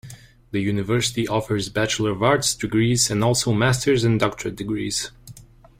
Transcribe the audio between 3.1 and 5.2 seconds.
and also Master's and Doctorate Degrees.